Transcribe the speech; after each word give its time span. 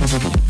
Música 0.00 0.49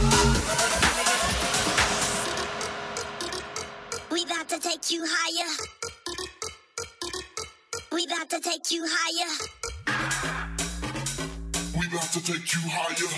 take 4.71 4.91
you 4.91 5.05
higher. 5.05 5.51
We 7.91 8.05
about 8.05 8.29
to 8.29 8.39
take 8.39 8.71
you 8.71 8.85
higher. 8.87 9.31
We 11.77 11.87
about 11.87 12.11
to 12.13 12.23
take 12.23 12.53
you 12.53 12.61
higher. 12.71 13.11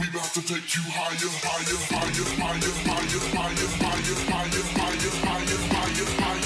We 0.00 0.08
about 0.08 0.32
to 0.32 0.40
take 0.40 0.74
you 0.74 0.82
higher, 0.88 1.32
higher, 1.44 1.78
higher, 1.92 2.24
higher, 2.40 2.72
higher, 2.88 3.20
higher, 3.28 3.68
higher, 3.82 4.16
higher, 4.32 4.64
higher, 4.80 5.12
higher, 5.26 5.60
higher, 5.68 6.08
higher. 6.22 6.41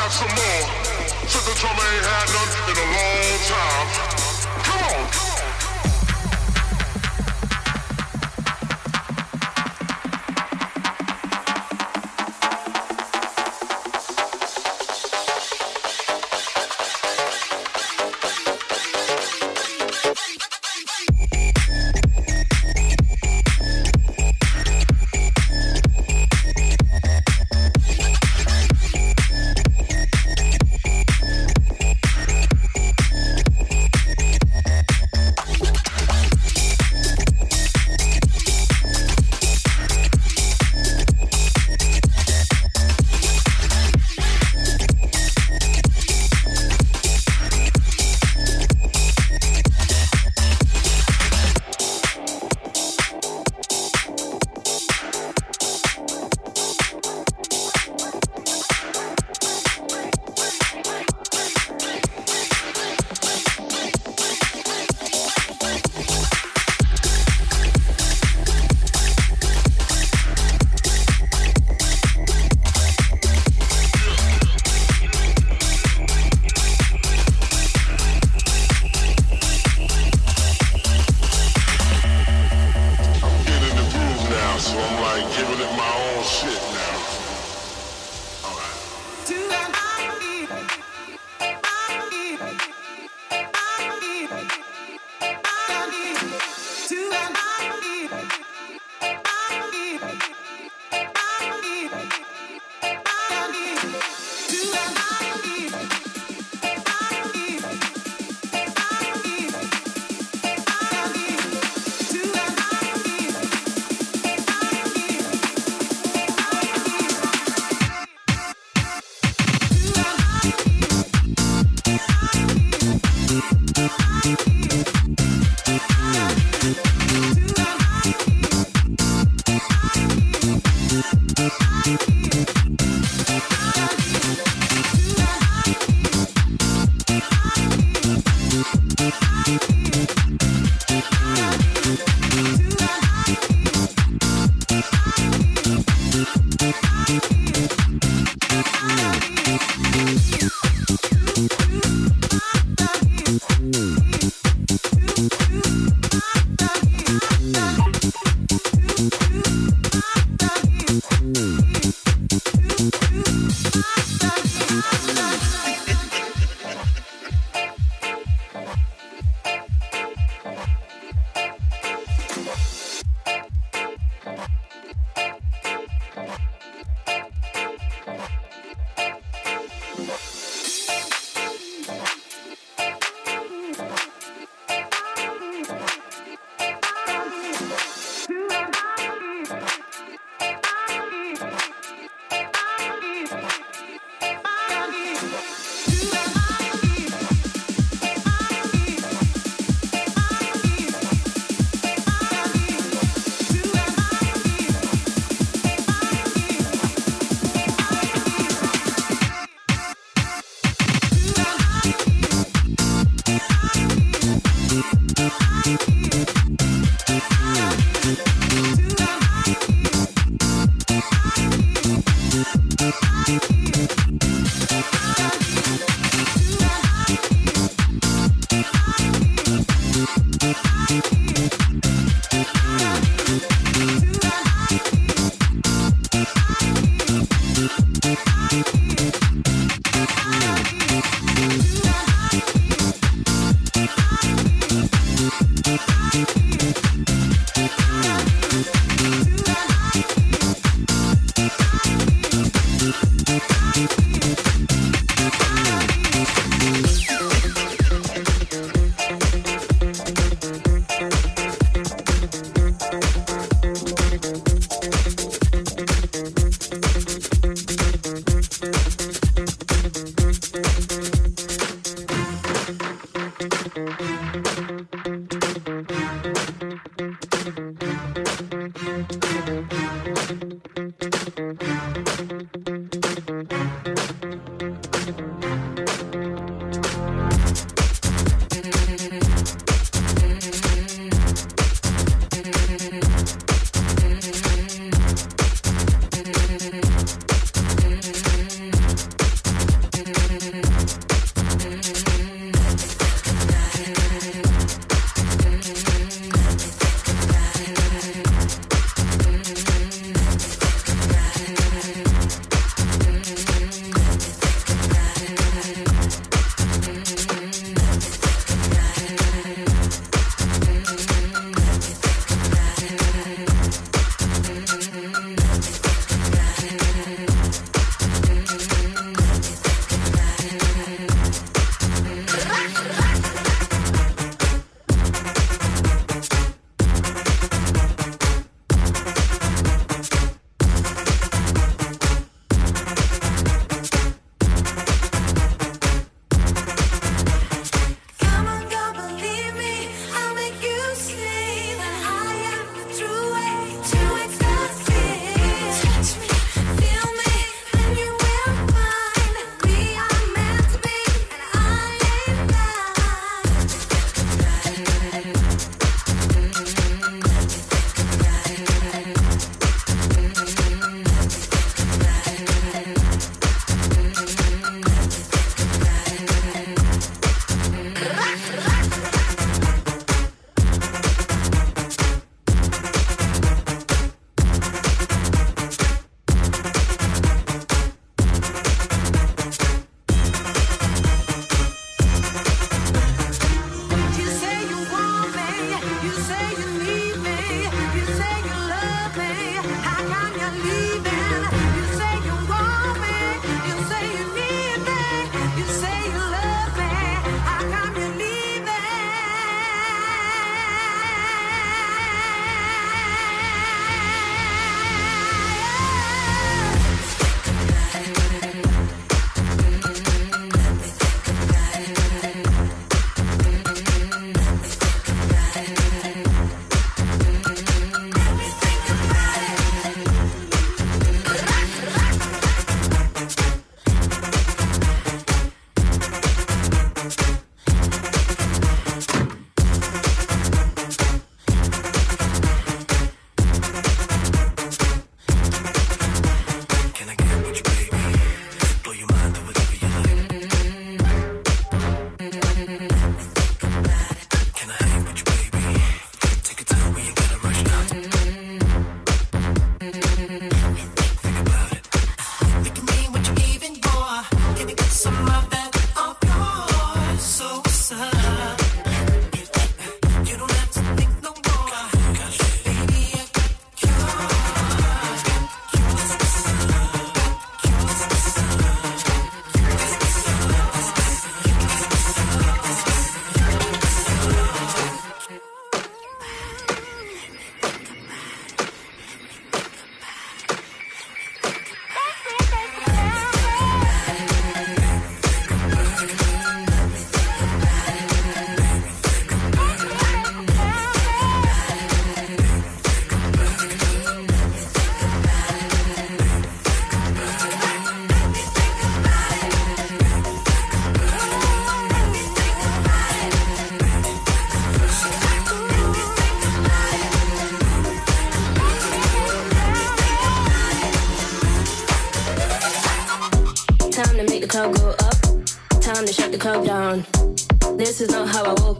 have 0.00 0.12
some 0.12 0.32
more. 0.32 0.64
Since 1.28 1.44
the 1.44 1.54
drummer 1.60 1.84
ain't 1.92 2.06
had 2.06 2.28
none 2.32 2.50
in 2.70 2.76
a 2.76 2.86
long 2.96 3.38
time. 3.44 4.09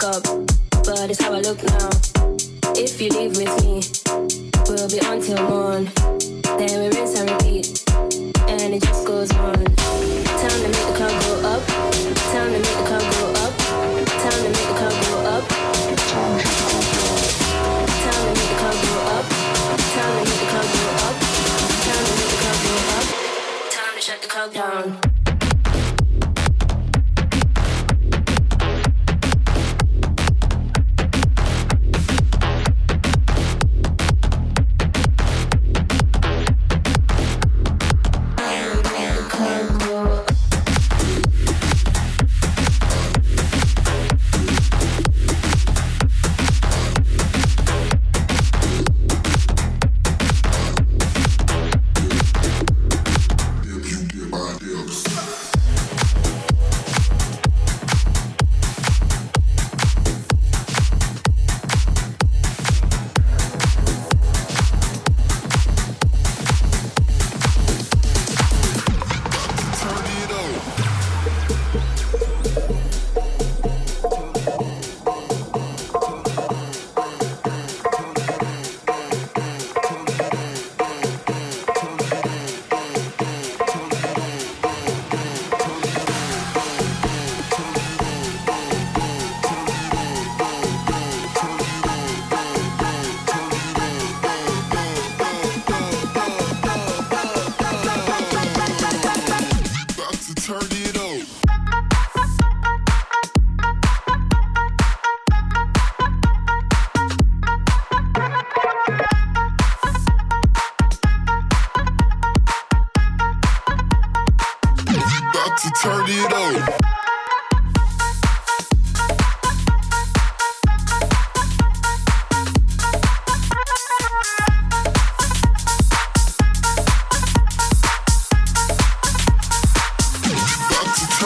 up, 0.04 0.22
but 0.84 1.10
it's 1.10 1.20
how 1.20 1.32
I 1.32 1.40
look 1.40 1.62
now. 1.64 1.90
If 2.74 3.00
you 3.00 3.10
leave 3.10 3.36
with 3.36 3.64
me, 3.64 3.99
Deus. 54.60 55.09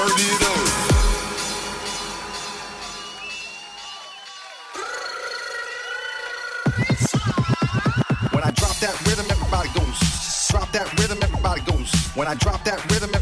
When 0.05 0.13
I 8.45 8.51
drop 8.51 8.77
that 8.81 9.01
rhythm, 9.07 9.25
everybody 9.31 9.71
goes. 9.71 10.49
Drop 10.51 10.71
that 10.73 10.93
rhythm, 10.99 11.23
everybody 11.23 11.63
goes. 11.63 11.91
When 12.15 12.29
I 12.29 12.35
drop 12.35 12.65
that 12.65 12.85
rhythm, 12.93 13.14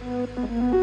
Música 0.00 0.77